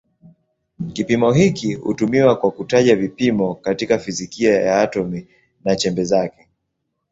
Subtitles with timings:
[0.93, 5.27] Kipimo hiki hutumiwa kwa kutaja vipimo katika fizikia ya atomi
[5.65, 6.49] na chembe zake.